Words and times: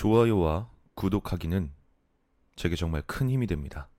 좋아요와 0.00 0.70
구독하기는 0.94 1.74
제게 2.56 2.74
정말 2.74 3.02
큰 3.02 3.28
힘이 3.28 3.46
됩니다. 3.46 3.90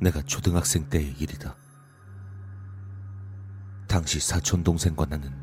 내가 0.00 0.20
초등학생 0.22 0.88
때의 0.88 1.14
일이다. 1.20 1.54
당시 3.98 4.20
사촌 4.20 4.62
동생과 4.62 5.06
나는 5.06 5.34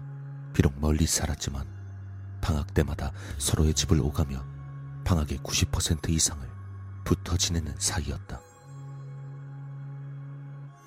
비록 0.54 0.80
멀리 0.80 1.06
살았지만 1.06 1.68
방학 2.40 2.74
때마다 2.74 3.12
서로의 3.38 3.74
집을 3.74 4.00
오가며 4.00 4.42
방학의 5.04 5.40
90% 5.40 6.08
이상을 6.08 6.50
붙어 7.04 7.36
지내는 7.36 7.76
사이였다. 7.78 8.40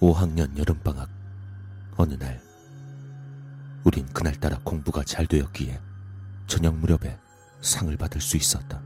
5학년 0.01 0.57
여름방학 0.57 1.11
어느 1.99 2.15
날 2.15 2.43
우린 3.85 4.07
그날따라 4.15 4.61
공부가 4.65 5.05
잘 5.05 5.27
되었기에 5.27 5.79
저녁 6.47 6.75
무렵에 6.75 7.21
상을 7.61 7.95
받을 7.99 8.23
수 8.23 8.39
있었다. 8.39 8.81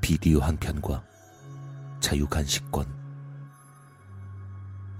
비디오 0.00 0.40
한 0.40 0.56
편과 0.56 1.04
자유간식권. 2.00 2.86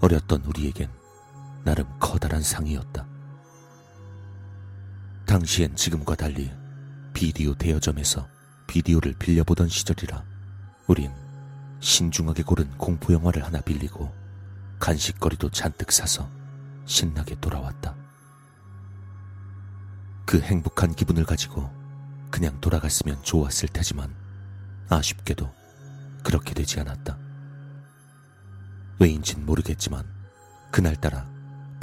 어렸던 0.02 0.44
우리에겐 0.44 1.03
나름 1.64 1.86
커다란 1.98 2.42
상이었다. 2.42 3.06
당시엔 5.26 5.74
지금과 5.74 6.14
달리 6.14 6.52
비디오 7.14 7.54
대여점에서 7.54 8.28
비디오를 8.66 9.14
빌려보던 9.14 9.68
시절이라 9.68 10.22
우린 10.86 11.10
신중하게 11.80 12.42
고른 12.42 12.70
공포 12.76 13.12
영화를 13.12 13.44
하나 13.44 13.60
빌리고 13.60 14.12
간식거리도 14.78 15.50
잔뜩 15.50 15.90
사서 15.90 16.28
신나게 16.84 17.36
돌아왔다. 17.40 17.94
그 20.26 20.40
행복한 20.40 20.94
기분을 20.94 21.24
가지고 21.24 21.70
그냥 22.30 22.60
돌아갔으면 22.60 23.22
좋았을 23.22 23.68
테지만 23.68 24.14
아쉽게도 24.90 25.50
그렇게 26.22 26.52
되지 26.52 26.80
않았다. 26.80 27.16
왜인진 28.98 29.46
모르겠지만 29.46 30.04
그날따라 30.70 31.33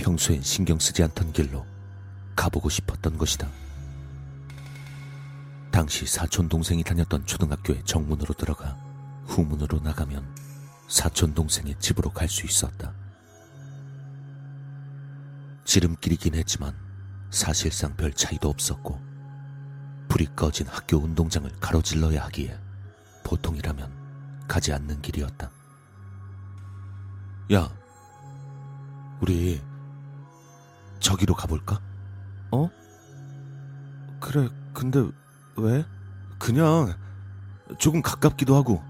평소엔 0.01 0.41
신경 0.41 0.79
쓰지 0.79 1.03
않던 1.03 1.31
길로 1.31 1.63
가보고 2.35 2.69
싶었던 2.69 3.19
것이다. 3.19 3.47
당시 5.71 6.07
사촌 6.07 6.49
동생이 6.49 6.83
다녔던 6.83 7.27
초등학교의 7.27 7.83
정문으로 7.85 8.33
들어가 8.33 8.75
후문으로 9.27 9.79
나가면 9.79 10.25
사촌 10.87 11.35
동생의 11.35 11.75
집으로 11.79 12.09
갈 12.09 12.27
수 12.27 12.47
있었다. 12.47 12.93
지름길이긴 15.65 16.33
했지만 16.33 16.75
사실상 17.29 17.95
별 17.95 18.11
차이도 18.11 18.49
없었고 18.49 18.99
불이 20.09 20.29
꺼진 20.35 20.65
학교 20.67 20.97
운동장을 20.97 21.49
가로질러야 21.59 22.23
하기에 22.25 22.57
보통이라면 23.23 24.47
가지 24.47 24.73
않는 24.73 25.01
길이었다. 25.01 25.51
야, 27.53 27.71
우리 29.21 29.61
저기로 31.01 31.33
가볼까? 31.33 31.81
어? 32.51 32.69
그래, 34.21 34.47
근데 34.73 35.05
왜? 35.57 35.83
그냥 36.39 36.95
조금 37.77 38.01
가깝기도 38.01 38.55
하고 38.55 38.81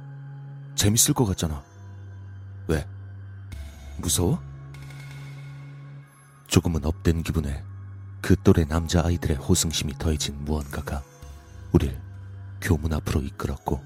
재밌을 0.75 1.13
것 1.13 1.25
같잖아. 1.25 1.63
왜? 2.67 2.87
무서워? 3.97 4.41
조금은 6.47 6.85
업된 6.85 7.23
기분에 7.23 7.63
그 8.21 8.35
또래 8.43 8.65
남자 8.65 9.03
아이들의 9.03 9.37
호승심이 9.37 9.97
더해진 9.97 10.43
무언가가 10.43 11.01
우릴 11.71 11.99
교문 12.61 12.93
앞으로 12.93 13.21
이끌었고 13.21 13.81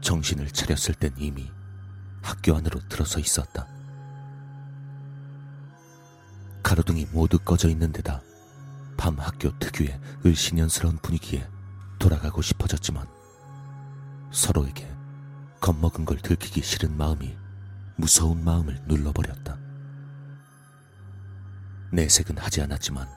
정신을 0.00 0.50
차렸을 0.50 0.94
땐 0.94 1.12
이미 1.18 1.50
학교 2.22 2.54
안으로 2.56 2.80
들어서 2.88 3.18
있었다. 3.18 3.66
가로등이 6.70 7.08
모두 7.10 7.36
꺼져 7.40 7.68
있는 7.68 7.90
데다 7.90 8.22
밤 8.96 9.18
학교 9.18 9.50
특유의 9.58 9.98
을신연스러운 10.24 10.98
분위기에 10.98 11.44
돌아가고 11.98 12.42
싶어졌지만 12.42 13.08
서로에게 14.30 14.88
겁먹은 15.60 16.04
걸 16.04 16.18
들키기 16.18 16.62
싫은 16.62 16.96
마음이 16.96 17.36
무서운 17.96 18.44
마음을 18.44 18.80
눌러버렸다. 18.86 19.58
내색은 21.90 22.38
하지 22.38 22.62
않았지만 22.62 23.08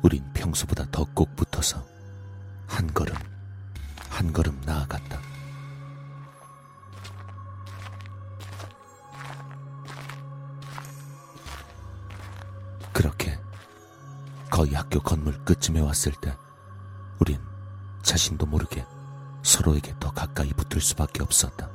우린 0.00 0.24
평소보다 0.32 0.86
더 0.90 1.04
꼭 1.12 1.36
붙어서 1.36 1.86
한 2.66 2.86
걸음 2.94 3.14
한 4.08 4.32
걸음 4.32 4.58
나아갔다. 4.64 5.20
거의 14.60 14.74
학교 14.74 15.00
건물 15.00 15.42
끝쯤에 15.42 15.80
왔을 15.80 16.12
때 16.12 16.36
우린 17.18 17.40
자신도 18.02 18.44
모르게 18.44 18.86
서로에게 19.42 19.94
더 19.98 20.10
가까이 20.10 20.50
붙을 20.50 20.82
수밖에 20.82 21.22
없었다. 21.22 21.70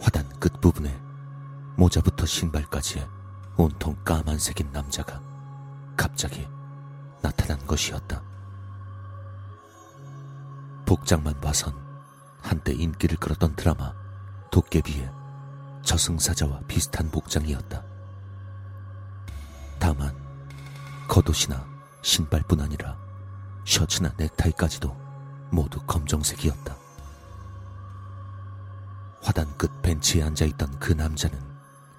화단 0.00 0.28
끝부분에 0.40 1.00
모자부터 1.76 2.26
신발까지의 2.26 3.08
온통 3.56 3.96
까만색인 4.04 4.72
남자가 4.72 5.22
갑자기 5.96 6.48
나타난 7.22 7.64
것이었다. 7.64 8.20
복장만 10.84 11.40
봐선 11.40 11.74
한때 12.42 12.72
인기를 12.72 13.18
끌었던 13.18 13.54
드라마 13.54 13.94
도깨비의 14.50 15.12
저승사자와 15.84 16.62
비슷한 16.66 17.08
복장이었다. 17.08 17.84
다만 19.78 20.27
겉옷이나 21.08 21.66
신발뿐 22.02 22.60
아니라 22.60 22.96
셔츠나 23.64 24.12
넥타이까지도 24.16 24.94
모두 25.50 25.80
검정색이었다. 25.86 26.76
화단 29.22 29.56
끝 29.56 29.82
벤치에 29.82 30.22
앉아있던 30.22 30.78
그 30.78 30.92
남자는 30.92 31.38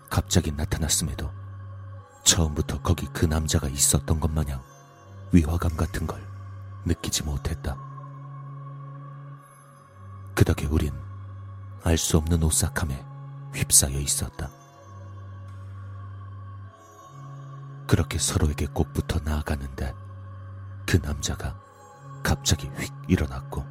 갑자기 0.09 0.51
나타났음에도 0.51 1.31
처음부터 2.23 2.81
거기 2.81 3.07
그 3.07 3.25
남자가 3.25 3.67
있었던 3.67 4.19
것 4.19 4.31
마냥 4.31 4.61
위화감 5.31 5.75
같은 5.75 6.07
걸 6.07 6.21
느끼지 6.85 7.23
못했다. 7.23 7.77
그 10.33 10.45
덕에 10.45 10.65
우린 10.67 10.93
알 11.83 11.97
수 11.97 12.17
없는 12.17 12.41
오싹함에 12.43 13.05
휩싸여 13.53 13.99
있었다. 13.99 14.49
그렇게 17.89 18.19
서로에게 18.19 18.67
꼭 18.67 18.94
붙어 18.94 19.19
나아가는데 19.23 19.95
그 20.85 20.97
남자가 20.97 21.59
갑자기 22.22 22.67
휙 22.77 22.94
일어났고 23.07 23.66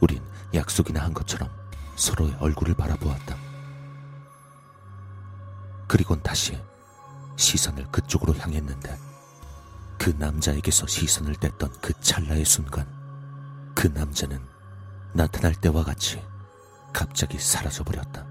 우린 0.00 0.22
약속이나 0.54 1.02
한 1.02 1.12
것처럼 1.12 1.50
서로의 1.96 2.36
얼굴을 2.38 2.74
바라보았다. 2.74 3.36
그리곤 5.88 6.22
다시 6.22 6.62
시선을 7.36 7.90
그쪽으로 7.90 8.36
향했는데 8.36 8.96
그 9.98 10.10
남자에게서 10.10 10.86
시선을 10.86 11.34
뗐던 11.34 11.80
그 11.82 11.92
찰나의 12.00 12.44
순간 12.44 12.86
그 13.74 13.88
남자는 13.88 14.40
나타날 15.12 15.56
때와 15.56 15.82
같이 15.82 16.24
갑자기 16.92 17.36
사라져버렸다. 17.36 18.24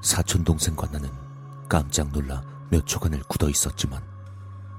사촌 0.00 0.42
동생과 0.42 0.88
나는 0.88 1.31
깜짝 1.68 2.10
놀라 2.10 2.42
몇 2.70 2.86
초간을 2.86 3.22
굳어 3.28 3.48
있었지만 3.48 4.02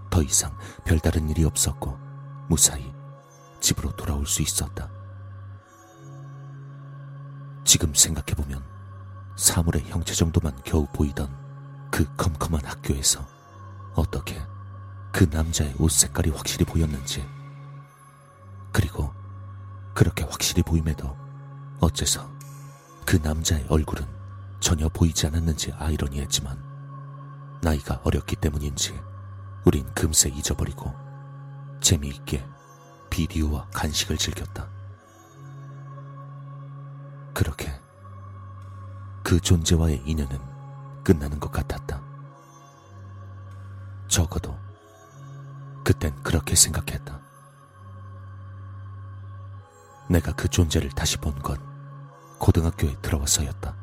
더 0.09 0.21
이상 0.21 0.55
별다른 0.85 1.29
일이 1.29 1.43
없었고 1.43 1.97
무사히 2.47 2.93
집으로 3.59 3.91
돌아올 3.95 4.27
수 4.27 4.41
있었다. 4.41 4.89
지금 7.63 7.93
생각해보면 7.93 8.63
사물의 9.35 9.85
형체 9.85 10.13
정도만 10.13 10.55
겨우 10.63 10.85
보이던 10.93 11.35
그 11.89 12.05
컴컴한 12.15 12.65
학교에서 12.65 13.25
어떻게 13.95 14.39
그 15.11 15.27
남자의 15.31 15.73
옷 15.79 15.91
색깔이 15.91 16.29
확실히 16.31 16.65
보였는지 16.65 17.27
그리고 18.71 19.13
그렇게 19.93 20.23
확실히 20.23 20.63
보임에도 20.63 21.15
어째서 21.79 22.29
그 23.05 23.17
남자의 23.17 23.65
얼굴은 23.69 24.05
전혀 24.59 24.89
보이지 24.89 25.27
않았는지 25.27 25.71
아이러니했지만 25.73 26.72
나이가 27.63 28.01
어렸기 28.03 28.35
때문인지 28.35 28.99
우린 29.63 29.85
금세 29.93 30.27
잊어버리고 30.29 30.93
재미있게 31.79 32.45
비디오와 33.09 33.67
간식을 33.73 34.17
즐겼다. 34.17 34.67
그렇게 37.33 37.71
그 39.23 39.39
존재와의 39.39 40.03
인연은 40.05 40.37
끝나는 41.05 41.39
것 41.39 41.51
같았다. 41.53 42.01
적어도 44.09 44.57
그땐 45.85 46.13
그렇게 46.21 46.55
생각했다. 46.55 47.21
내가 50.09 50.33
그 50.33 50.49
존재를 50.49 50.89
다시 50.89 51.17
본 51.17 51.33
건 51.41 51.57
고등학교에 52.39 52.97
들어와서였다. 53.01 53.82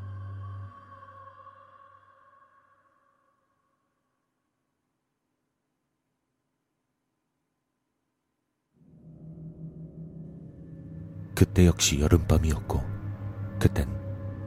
그때 11.41 11.65
역시 11.65 11.99
여름밤이었고, 11.99 12.83
그땐 13.59 13.89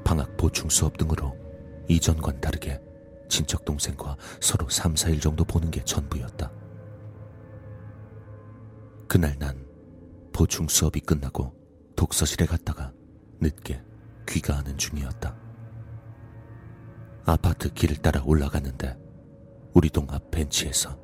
방학 0.04 0.38
보충 0.38 0.70
수업 0.70 0.96
등으로 0.96 1.36
이전과는 1.88 2.40
다르게 2.40 2.80
친척 3.28 3.66
동생과 3.66 4.16
서로 4.40 4.70
3, 4.70 4.94
4일 4.94 5.20
정도 5.20 5.44
보는 5.44 5.72
게 5.72 5.84
전부였다. 5.84 6.52
그날 9.08 9.36
난 9.40 9.66
보충 10.34 10.68
수업이 10.68 11.00
끝나고 11.00 11.56
독서실에 11.96 12.46
갔다가 12.46 12.94
늦게 13.42 13.82
귀가하는 14.30 14.78
중이었다. 14.78 15.36
아파트 17.26 17.74
길을 17.74 17.98
따라 18.04 18.22
올라가는데 18.24 18.96
우리 19.74 19.90
동 19.90 20.06
앞 20.12 20.30
벤치에서 20.30 20.96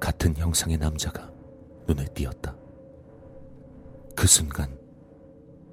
같은 0.00 0.36
형상의 0.36 0.76
남자가 0.76 1.30
눈에 1.86 2.04
띄었다. 2.06 2.56
그 4.16 4.26
순간 4.26 4.79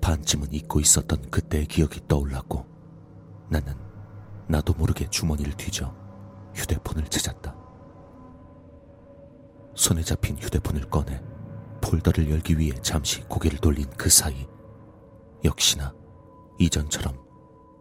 반쯤은 0.08 0.54
잊고 0.54 0.80
있었던 0.80 1.30
그때의 1.30 1.66
기억이 1.66 2.00
떠올랐고 2.08 2.66
나는 3.50 3.76
나도 4.48 4.74
모르게 4.74 5.06
주머니를 5.10 5.52
뒤져 5.56 5.94
휴대폰을 6.56 7.10
찾았다. 7.10 7.54
손에 9.76 10.02
잡힌 10.04 10.38
휴대폰을 10.38 10.90
꺼내 10.90 11.22
폴더를 11.82 12.32
열기 12.32 12.58
위해 12.58 12.72
잠시 12.82 13.20
고개를 13.24 13.60
돌린 13.60 13.86
그 13.98 14.10
사이 14.10 14.48
역시나 15.44 15.94
이전처럼 16.58 17.22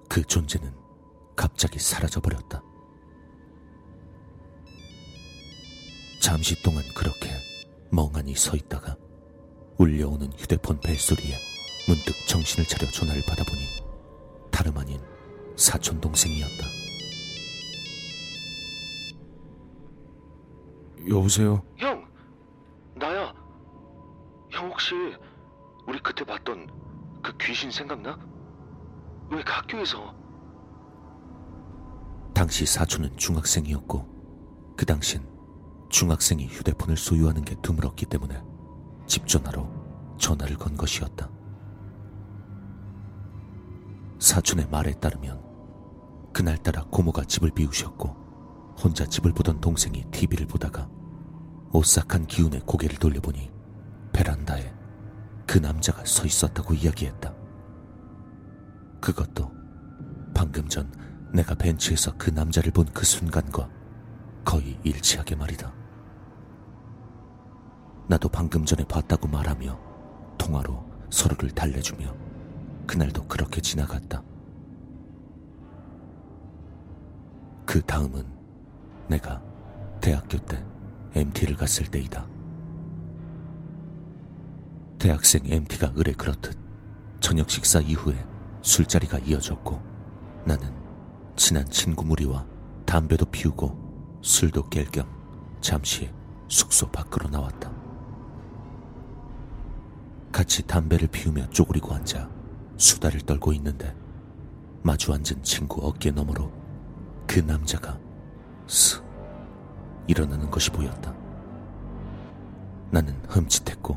그 0.09 0.25
존재는 0.25 0.75
갑자기 1.37 1.79
사라져버렸다. 1.79 2.61
잠시 6.21 6.61
동안 6.61 6.83
그렇게 6.93 7.31
멍하니 7.93 8.35
서 8.35 8.57
있다가 8.57 8.97
울려오는 9.79 10.33
휴대폰 10.37 10.81
벨소리에 10.81 11.56
문득 11.87 12.15
정신을 12.29 12.67
차려 12.67 12.91
전화를 12.91 13.23
받아보니 13.29 13.61
다름 14.51 14.77
아닌 14.79 15.01
사촌 15.57 16.01
동생이었다. 16.01 16.67
여보세요? 21.09 21.63
형, 21.77 22.05
나야. 22.97 23.33
형 24.51 24.69
혹시 24.71 24.95
우리 25.87 25.99
그때 26.01 26.25
봤던 26.25 26.69
그 27.23 27.37
귀신 27.39 27.71
생각나? 27.71 28.19
왜 29.31 29.43
그 29.43 29.53
학교에서? 29.53 30.15
당시 32.35 32.67
사촌은 32.67 33.17
중학생이었고 33.17 34.75
그 34.77 34.85
당신 34.85 35.27
중학생이 35.89 36.47
휴대폰을 36.49 36.97
소유하는 36.97 37.43
게 37.45 37.55
드물었기 37.63 38.07
때문에 38.07 38.43
집 39.07 39.27
전화로 39.27 39.69
전화를 40.19 40.57
건 40.57 40.77
것이었다. 40.77 41.31
사촌의 44.27 44.67
말에 44.71 44.93
따르면 44.95 45.41
그날따라 46.33 46.83
고모가 46.91 47.25
집을 47.27 47.53
비우셨고 47.53 48.75
혼자 48.77 49.07
집을 49.07 49.33
보던 49.33 49.61
동생이 49.61 50.05
TV를 50.11 50.49
보다가 50.49 50.89
오싹한 51.73 52.27
기운에 52.27 52.59
고개를 52.67 52.99
돌려보니 52.99 53.53
베란다에 54.13 54.75
그 55.47 55.59
남자가 55.59 56.05
서 56.05 56.27
있었다고 56.27 56.75
이야기했다. 56.75 57.33
그것도 59.01 59.53
방금 60.35 60.67
전 60.69 60.93
내가 61.33 61.55
벤치에서 61.55 62.17
그 62.19 62.31
남자를 62.31 62.73
본 62.73 62.85
그 62.93 63.05
순간과 63.07 63.71
거의 64.45 64.77
일치하게 64.83 65.37
말이다. 65.37 65.73
나도 68.09 68.29
방금 68.29 68.65
전에 68.65 68.83
봤다고 68.85 69.29
말하며 69.29 69.79
통화로 70.37 70.85
서로를 71.11 71.53
달래주며 71.53 72.26
그날도 72.87 73.27
그렇게 73.27 73.61
지나갔다. 73.61 74.23
그 77.65 77.83
다음은 77.83 78.25
내가 79.09 79.43
대학교 80.01 80.39
때 80.39 80.65
MT를 81.15 81.57
갔을 81.57 81.87
때이다. 81.87 82.27
대학생 84.99 85.43
MT가 85.45 85.93
의뢰 85.95 86.13
그렇듯 86.13 86.57
저녁 87.21 87.51
식사 87.51 87.81
이후에 87.81 88.25
술자리가 88.63 89.19
이어졌고 89.19 89.81
나는 90.45 90.73
친한 91.37 91.65
친구 91.67 92.05
무리와 92.05 92.47
담배도 92.87 93.27
피우고 93.27 94.21
술도 94.23 94.71
깰 94.71 94.91
겸 94.93 95.07
잠시 95.61 96.11
숙소 96.49 96.89
밖으로 96.91 97.29
나왔다. 97.29 97.71
같이 100.33 100.63
담배를 100.67 101.09
피우며 101.09 101.49
쪼그리고 101.51 101.95
앉아 101.95 102.36
수다를 102.77 103.21
떨고 103.21 103.53
있는데 103.55 103.95
마주 104.83 105.13
앉은 105.13 105.43
친구 105.43 105.87
어깨 105.87 106.11
너머로 106.11 106.53
그 107.27 107.41
남자가 107.41 107.99
스 108.67 109.03
일어나는 110.07 110.51
것이 110.51 110.71
보였다. 110.71 111.13
나는 112.91 113.15
흠칫했고 113.29 113.97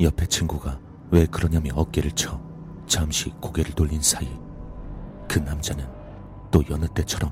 옆에 0.00 0.26
친구가 0.26 0.80
왜 1.10 1.26
그러냐며 1.26 1.70
어깨를 1.74 2.10
쳐 2.12 2.40
잠시 2.86 3.30
고개를 3.40 3.72
돌린 3.74 4.02
사이 4.02 4.28
그 5.28 5.38
남자는 5.38 5.86
또 6.50 6.62
여느 6.70 6.86
때처럼 6.88 7.30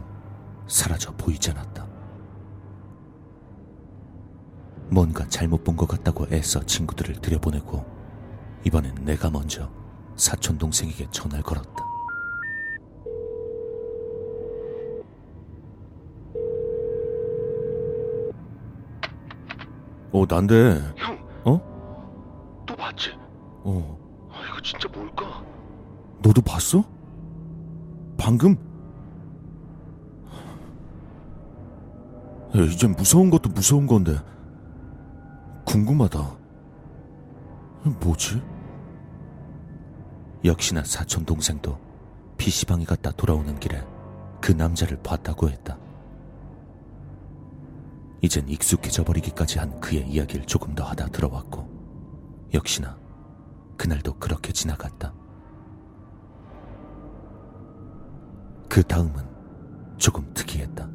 사라져 0.66 1.12
보이지 1.16 1.50
않았다. 1.50 1.84
뭔가 4.90 5.26
잘못 5.28 5.64
본 5.64 5.76
것 5.76 5.88
같다고 5.88 6.26
애써 6.30 6.62
친구들을 6.62 7.16
들여보내고 7.16 7.84
이번엔 8.64 8.94
내가 9.04 9.30
먼저 9.30 9.68
사촌 10.16 10.58
동생에게 10.58 11.08
전화를 11.10 11.42
걸었다. 11.42 11.84
어, 20.12 20.24
난데. 20.28 20.80
형, 20.96 21.18
어? 21.44 22.64
또 22.66 22.76
봤지? 22.76 23.10
어. 23.64 23.98
아, 24.30 24.36
이거 24.48 24.60
진짜 24.62 24.88
뭘까? 24.88 25.44
너도 26.22 26.40
봤어? 26.40 26.84
방금? 28.16 28.56
야, 32.56 32.60
이젠 32.62 32.92
무서운 32.92 33.28
것도 33.28 33.50
무서운 33.50 33.88
건데. 33.88 34.16
궁금하다. 35.66 36.36
뭐지? 38.00 38.40
역시나 40.44 40.84
사촌 40.84 41.24
동생도 41.24 41.78
PC방에 42.36 42.84
갔다 42.84 43.10
돌아오는 43.12 43.58
길에 43.58 43.82
그 44.42 44.52
남자를 44.52 44.98
봤다고 45.02 45.48
했다. 45.48 45.78
이젠 48.20 48.46
익숙해져 48.48 49.04
버리기까지 49.04 49.58
한 49.58 49.80
그의 49.80 50.06
이야기를 50.06 50.44
조금 50.44 50.74
더 50.74 50.84
하다 50.84 51.06
들어왔고, 51.08 51.66
역시나 52.52 52.98
그날도 53.78 54.18
그렇게 54.18 54.52
지나갔다. 54.52 55.14
그 58.68 58.82
다음은 58.82 59.24
조금 59.96 60.30
특이했다. 60.34 60.90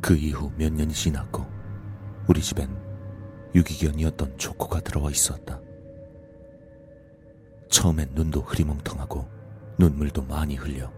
그 0.00 0.16
이후 0.16 0.52
몇 0.56 0.72
년이 0.72 0.92
지났고, 0.92 1.44
우리 2.28 2.40
집엔 2.40 2.68
유기견이었던 3.54 4.38
조코가 4.38 4.80
들어와 4.80 5.10
있었다. 5.10 5.63
처음엔 7.74 8.10
눈도 8.14 8.40
흐리멍텅하고 8.40 9.28
눈물도 9.80 10.22
많이 10.22 10.54
흘려 10.54 10.92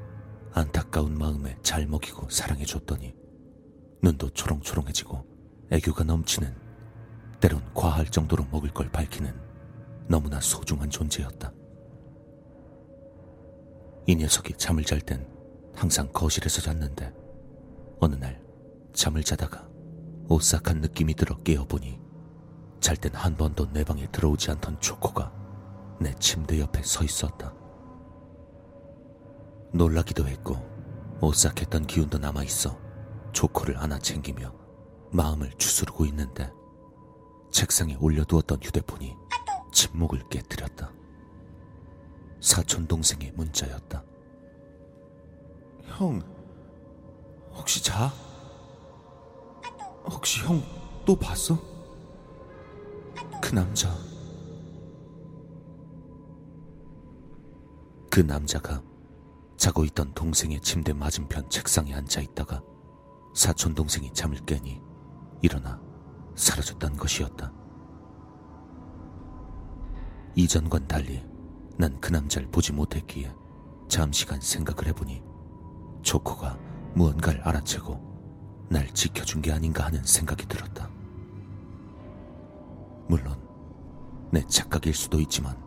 안타까운 0.52 1.16
마음에 1.16 1.56
잘 1.62 1.86
먹이고 1.86 2.28
사랑해줬더니 2.28 3.14
눈도 4.02 4.28
초롱초롱해지고 4.28 5.24
애교가 5.70 6.04
넘치는 6.04 6.54
때론 7.40 7.62
과할 7.72 8.04
정도로 8.04 8.44
먹을 8.52 8.74
걸 8.74 8.90
밝히는 8.90 9.34
너무나 10.06 10.38
소중한 10.38 10.90
존재였다. 10.90 11.50
이 14.06 14.14
녀석이 14.14 14.52
잠을 14.58 14.84
잘 14.84 15.00
땐 15.00 15.26
항상 15.74 16.12
거실에서 16.12 16.60
잤는데 16.60 17.10
어느 18.00 18.16
날 18.16 18.38
잠을 18.92 19.24
자다가 19.24 19.66
오싹한 20.28 20.82
느낌이 20.82 21.14
들어 21.14 21.36
깨어보니 21.42 21.98
잘 22.80 22.98
땐 22.98 23.14
한 23.14 23.34
번도 23.34 23.72
내 23.72 23.82
방에 23.82 24.06
들어오지 24.12 24.50
않던 24.50 24.78
초코가 24.82 25.45
내 25.98 26.14
침대 26.14 26.60
옆에 26.60 26.82
서 26.82 27.04
있었다. 27.04 27.52
놀라기도 29.72 30.26
했고 30.26 30.56
오싹했던 31.20 31.86
기운도 31.86 32.18
남아 32.18 32.44
있어 32.44 32.78
초코를 33.32 33.80
하나 33.80 33.98
챙기며 33.98 34.52
마음을 35.10 35.52
추스르고 35.58 36.04
있는데 36.06 36.50
책상에 37.50 37.96
올려두었던 37.96 38.62
휴대폰이 38.62 39.14
침묵을 39.72 40.28
깨뜨렸다. 40.28 40.92
사촌 42.40 42.86
동생의 42.86 43.32
문자였다. 43.32 44.04
형, 45.84 46.20
혹시 47.54 47.82
자? 47.82 48.12
혹시 50.08 50.40
형 50.40 50.62
또 51.06 51.14
봤어? 51.14 51.56
그 53.40 53.54
남자. 53.54 53.88
그 58.16 58.20
남자가 58.22 58.82
자고 59.58 59.84
있던 59.84 60.14
동생의 60.14 60.60
침대 60.60 60.94
맞은편 60.94 61.50
책상에 61.50 61.92
앉아 61.92 62.22
있다가 62.22 62.62
사촌 63.34 63.74
동생이 63.74 64.10
잠을 64.14 64.38
깨니 64.46 64.80
일어나 65.42 65.78
사라졌던 66.34 66.96
것이었다. 66.96 67.52
이전과는 70.34 70.88
달리 70.88 71.22
난 71.76 72.00
그 72.00 72.10
남자를 72.10 72.50
보지 72.50 72.72
못했기에 72.72 73.30
잠시간 73.86 74.40
생각을 74.40 74.86
해보니 74.86 75.22
초코가 76.00 76.58
무언가를 76.94 77.42
알아채고 77.42 78.66
날 78.70 78.88
지켜준 78.94 79.42
게 79.42 79.52
아닌가 79.52 79.84
하는 79.84 80.02
생각이 80.02 80.46
들었다. 80.46 80.88
물론 83.08 83.38
내 84.32 84.40
착각일 84.46 84.94
수도 84.94 85.20
있지만 85.20 85.65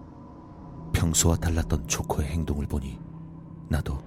평소와 0.93 1.37
달랐던 1.37 1.87
초코의 1.87 2.27
행동을 2.29 2.67
보니 2.67 2.99
나도 3.69 3.97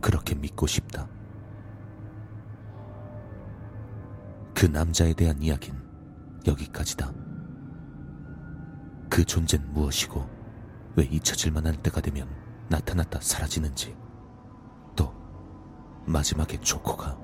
그렇게 0.00 0.34
믿고 0.34 0.66
싶다. 0.66 1.08
그 4.54 4.66
남자에 4.66 5.12
대한 5.14 5.40
이야기는 5.42 5.80
여기까지다. 6.46 7.12
그 9.08 9.24
존재는 9.24 9.72
무엇이고 9.72 10.28
왜 10.96 11.04
잊혀질 11.04 11.52
만한 11.52 11.76
때가 11.82 12.00
되면 12.00 12.28
나타났다 12.68 13.20
사라지는지 13.20 13.96
또 14.96 15.12
마지막에 16.06 16.58
초코가 16.60 17.16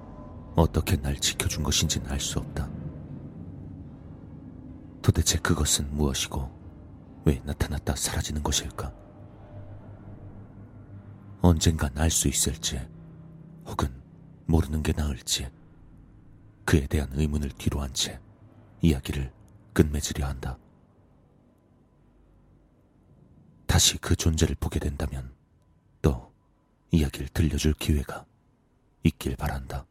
어떻게 0.54 0.96
날 0.96 1.16
지켜준 1.16 1.62
것인지는 1.64 2.08
알 2.10 2.20
수 2.20 2.38
없다. 2.38 2.68
도대체 5.02 5.38
그것은 5.38 5.94
무엇이고 5.94 6.63
왜 7.25 7.40
나타났다 7.45 7.97
사라지는 7.97 8.43
것일까? 8.43 8.93
언젠간 11.40 11.97
알 11.99 12.11
수 12.11 12.28
있을지 12.28 12.81
혹은 13.66 13.88
모르는 14.47 14.83
게 14.83 14.93
나을지 14.93 15.49
그에 16.64 16.87
대한 16.87 17.09
의문을 17.12 17.50
뒤로 17.50 17.81
한 17.81 17.93
채 17.93 18.21
이야기를 18.83 19.33
끝맺으려 19.73 20.26
한다. 20.26 20.59
다시 23.66 23.97
그 23.99 24.14
존재를 24.14 24.54
보게 24.61 24.78
된다면 24.78 25.35
또 26.02 26.33
이야기를 26.90 27.28
들려줄 27.28 27.73
기회가 27.75 28.25
있길 29.02 29.37
바란다. 29.37 29.87